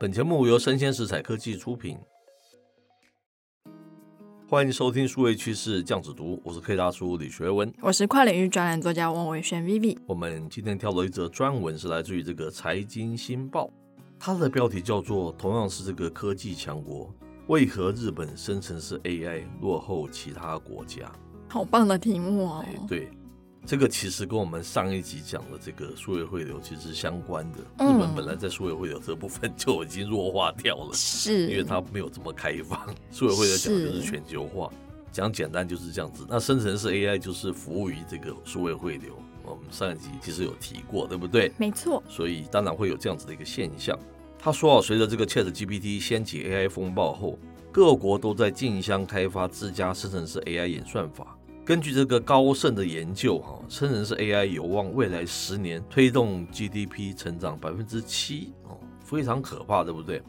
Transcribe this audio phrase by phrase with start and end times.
[0.00, 1.98] 本节目由生鲜食材科技出品，
[4.48, 9.98] 欢迎收听数位趋势酱子读，我是 K 大叔李学文，我是跨领域专栏作家王伟轩 Vivi。
[10.06, 13.68] 我们今天挑了一则专文，是来自于这个财经新报，
[14.20, 17.12] 它的标题叫做“同样是这个科技强国，
[17.48, 21.10] 为何日本生成式 AI 落后其他国家？”
[21.50, 22.64] 好棒的题目哦！
[22.86, 23.08] 对。
[23.66, 27.58] 这个其实跟我们上一集讲的这个数位汇流其实是相关的。
[27.78, 32.88] 嗯、日本本来在数位汇流这部分就已经弱化掉了，是，因为它没有这么开放。
[33.10, 34.70] 数位汇流讲的就是全球化，
[35.12, 36.26] 讲简单就是这样子。
[36.28, 39.12] 那生成式 AI 就是服务于这个数位汇流。
[39.44, 41.50] 我们上一集其实有提过，对不对？
[41.56, 42.02] 没错。
[42.06, 43.98] 所以当然会有这样子的一个现象。
[44.38, 47.38] 他说啊，随着这个 ChatGPT 掀起 AI 风暴后，
[47.72, 51.37] 各国都在竞相开发自家生成式 AI 演算法。
[51.68, 60.22] 根据这个高盛的研究，哈，称人是 AI 有望未来十年推动 GDP 成长百分之七，哦，非常可怕，对不对？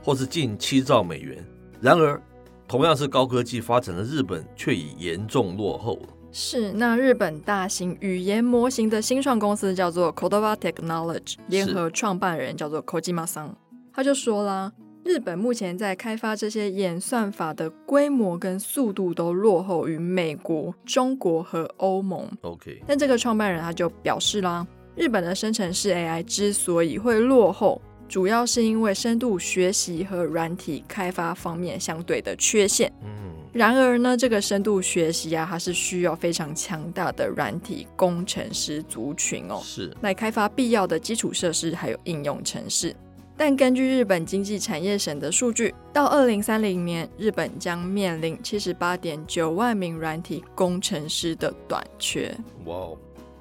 [0.00, 1.44] 或是近七兆美元。
[1.80, 2.22] 然而，
[2.68, 6.08] 同样是高科技发展的日本，却已严重落后了。
[6.30, 13.50] 是，那日本大型语言模型的新创公司叫做 Codava Technology，联合创办人叫做 Kojima San，，
[13.92, 14.72] 他就说啦。
[15.06, 22.28] 日本目前在开发这些演算法的规模跟速度都落后于美国、中国和欧盟。
[22.40, 32.92] OK，但这个创办人他就表示啦，日本的生成式 AI 之所以会落后，主要是因为深度学习和软体开发方面相对的缺陷。
[33.04, 42.92] 嗯，然而呢，这个深度学习啊，它是需要非常强大的软体工程师族群哦，是来开发必要的基础设施还有应用程式。
[43.38, 52.34] 但根据日本经济产业省的数据，到二零三零年，日本将面临七十八点九万名软体工程师的短缺。
[52.64, 52.98] 哇哦！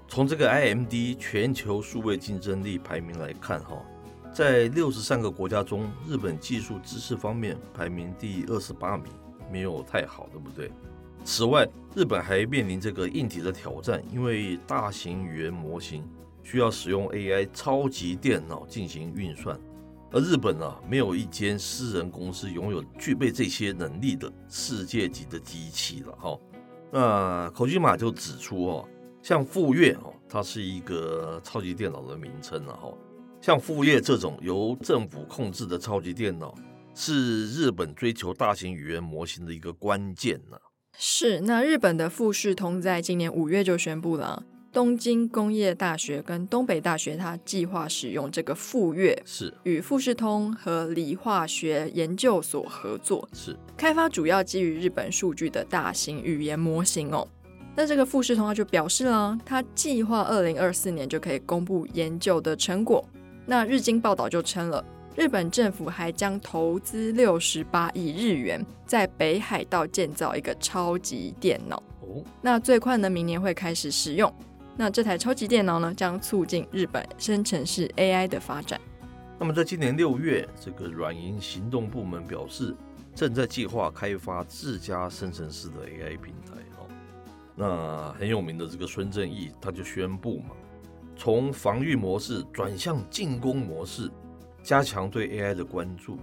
[0.10, 3.82] 从这个 IMD 全球数位竞争力排名来看，哈，
[4.34, 9.06] 在六十三个国家中，日本技术知识方面排名第二十八名，
[9.50, 10.70] 没有太好，对不对？
[11.24, 16.04] 此外，日本还面临这个硬体的挑战，因为大型语言模型
[16.44, 19.58] 需要使用 AI 超级电脑进行运算。
[20.16, 26.40] 而日本啊，没有一间私人公司拥有具备这些能力的世界级的机器了哈。
[26.90, 28.88] 那口津马就指出哦，
[29.22, 32.94] 像富岳哦，它是一个超级电脑的名称了哈。
[33.42, 36.56] 像富岳这种由政府控制的超级电脑，
[36.94, 40.58] 是日本追求大型语言模型的一个关键呢。
[40.98, 44.44] 是，那日本的富士通在今年五月就宣布了。
[44.76, 57.26] 东京工业大学跟东北大学，它计划使用这个富岳，是与富士通和理化学研究所合作，是开发主要基于日本数据的大型语言模型哦。
[57.74, 63.02] 那这个富士通它就表示了，它计划二零二四年就可以公布研究的成果。
[63.46, 64.84] 那日经报道就称了，
[65.16, 71.82] 日本政府还将投资六十八亿日元，在北海道建造一个超级电脑。
[72.02, 74.30] 哦，那最快呢，明年会开始使用。
[74.78, 78.80] 那这台超级电脑呢，将促进日本生成式 AI 的发展。
[79.40, 82.76] 那么，在今年六月，这个软银行动部门表示，
[83.14, 86.54] 正在计划开发自家生成式的 AI 平台。
[86.78, 86.88] 哦，
[87.56, 90.56] 那很有名的这个孙正义他就宣布嘛，
[91.16, 94.12] 从防御模式转向进攻模式，
[94.62, 96.18] 加强对 AI 的关注。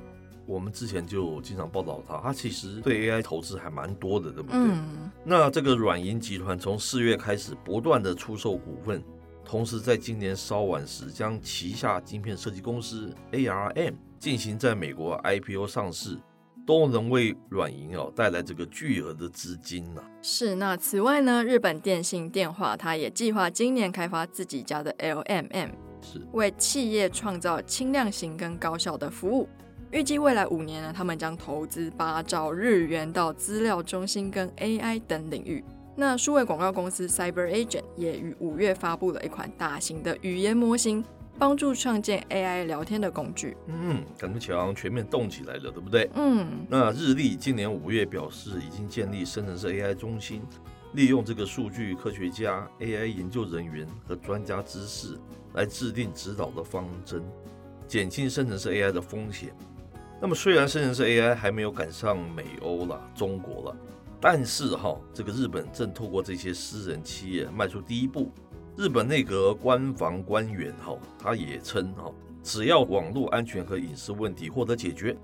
[0.47, 4.59] 我们之前就经常报道他，他其实对 AI 投资还蛮多的，对不对？
[4.61, 5.11] 嗯。
[5.25, 9.03] 那这个软银集团从四月开始不断的出售股份，
[9.45, 16.19] 同时在今年稍晚时将旗下晶片设计公司 ARM 进行在美国 IPO 上市，
[16.67, 20.11] 都能为软银哦带来这个巨额的资金呐、啊。
[20.23, 20.55] 是。
[20.57, 29.49] 那此外呢，日本电信电话它也计划今年开发自己家的 LMM，是为企业创造轻量型跟高效的服务。
[29.93, 35.63] 预计未来五年呢，他们将投资八兆日元到资料中心跟 AI 等领域。
[35.95, 41.05] 那数位广告公司 Cyber Agent 也于五月发布了一款大型的语言模型，
[41.39, 43.55] 帮助创建 AI 聊天的工具。
[43.67, 46.09] 嗯，感觉强全面动起来了，对不对？
[46.15, 46.47] 嗯。
[46.71, 50.41] 那日立今年五月表示，已经建立生成式 AI 中心，
[50.95, 55.19] 利用这个数据科学家、AI 研究人员和专家知识
[55.53, 57.23] 来制定指导的方针，
[57.87, 59.55] 减轻生成式 AI 的风险。
[60.23, 63.77] 那么，虽然生成式 AI 还没有赶上美欧了、中国了，
[64.21, 68.31] 但是哈，这个日本正透过这些私人企业迈出第一步。
[68.77, 72.09] 日本内阁官房官员哈，他也称哈，
[72.41, 75.17] 只要网络安全和隐私问题获得解决。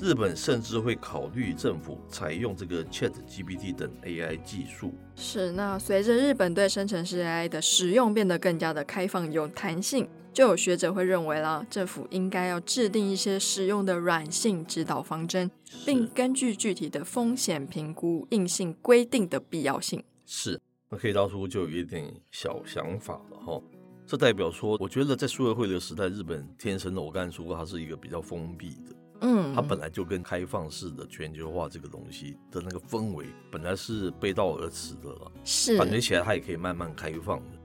[0.00, 4.94] 日本甚至会考虑政府采用这个 ChatGPT 等 AI 技术。
[5.16, 15.50] 是，那随着日本对生成式 AI 的使用变得更加的开放有弹性，就有学者会认为啦，政府应该要制定一些实用的软性指导方针，
[15.86, 20.04] 并根据具体的风险评估硬性规定的必要性。
[20.26, 20.60] 是，
[20.90, 23.62] 那可以当初就有一点小想法了哈。
[24.06, 28.96] 这代表说，我觉得在数位汇流时代，日本天生的，我刚才说过，它是一个比较封闭的。
[29.22, 35.32] 嗯，它本来就跟开放式的全球化这个东西的那个氛围本来是背道而驰的了。
[35.42, 37.55] 是，感觉起来它也可以慢慢开放的。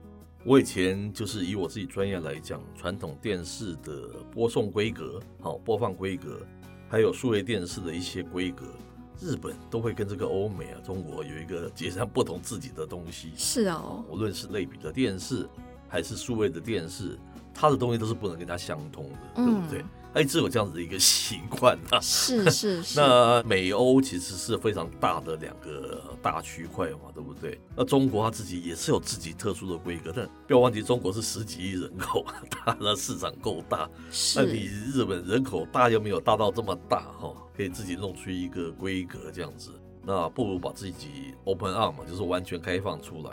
[0.44, 6.40] 我以前就是以我自己专业来讲，传统电视的播送规格、好播放规格，
[6.88, 8.66] 还有数位电视的一些规格，
[9.20, 13.30] 日本都会跟这个欧美啊、中国有一个截然不同自己的东西。
[13.36, 15.48] 是哦，无论是类比的电视
[15.88, 17.16] 还是数位的电视，
[17.54, 19.84] 它的东西都是不能跟它相通的，嗯、对不对？
[20.14, 23.00] 它一直有这样子的一个习惯啊，是 是是。
[23.00, 27.58] 那美欧其实是非常大的两个大区块嘛，对不对？
[27.76, 33.88] 那中国它自己也是有自己特殊的规格，但不要忘记中国是十几亿人口， 它的市场够大。
[34.10, 34.42] 是。
[34.42, 39.70] 那你日本人口大又没有大到这么大哈，可以自己弄出一个规格这样子，
[40.04, 43.30] 那不如把自己 open up 嘛，就是完全开放出来。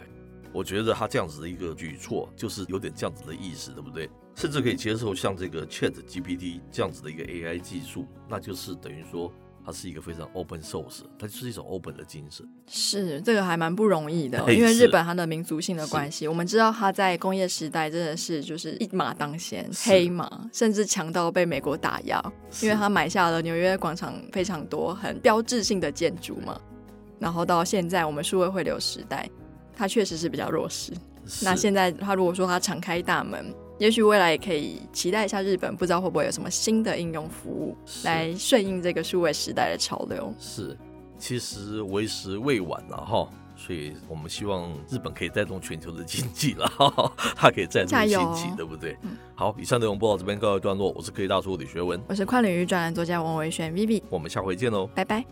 [0.51, 4.09] 我觉得他这样子的一个举措，就是有点这样子的意思，对不对？
[4.35, 9.31] 甚至可以接受像这个 Chat GPT 这样子的一个 AI 技术，那就是等于说
[9.65, 12.47] 它是一个非常 open source，它就是一种 open 的精神。
[12.67, 22.23] 是这个还蛮不容易的， 因为日本它的民族性的关系，我们知道它在工业时代真的是就是一马当先，黑马，甚至强到被美国打压，
[22.61, 26.59] 因为它买下了纽约广场非常多很标志性的建筑嘛。
[27.19, 29.29] 然后到现在我们数位汇流时代，
[29.79, 30.91] 它确实是比较弱势。
[31.41, 33.55] 那现在他如果说他敞开大门。
[33.79, 37.73] 也许未来也可以期待一下日本，不知道会不会有什么新的应用服务
[38.03, 40.33] 来顺应这个数位时代的潮流。
[40.37, 40.77] 是，
[41.17, 46.69] 其实为时未晚了哈，所以我们希望日本可以带动全球的经济了，
[47.37, 48.97] 它可以再度兴起，对不对？
[49.03, 49.11] 嗯。
[49.33, 55.23] 好，以上内容播到这边告一段落，我是科技大叔李学文，我是跨领域专栏作家王维轩 Vivi，我们下回见喽，拜拜。